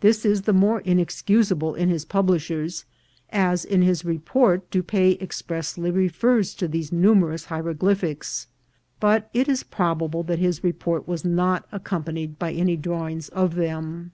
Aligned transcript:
This 0.00 0.24
is 0.24 0.40
the 0.40 0.54
more 0.54 0.80
inexcusable 0.80 1.74
in 1.74 1.90
his 1.90 2.06
publishers, 2.06 2.86
as 3.28 3.62
in 3.62 3.82
his 3.82 4.06
report 4.06 4.70
Dupaix 4.70 5.20
expressly 5.20 5.90
refers 5.90 6.54
to 6.54 6.66
these 6.66 6.90
numerous 6.90 7.44
hieroglyph 7.48 8.00
ics; 8.00 8.46
but 9.00 9.28
it 9.34 9.50
is 9.50 9.62
probable 9.62 10.22
that 10.22 10.38
his 10.38 10.64
report 10.64 11.06
was 11.06 11.26
not 11.26 11.70
accom 11.72 12.04
panied 12.06 12.38
by 12.38 12.52
any 12.54 12.78
drawings 12.78 13.28
of 13.28 13.54
them. 13.54 14.12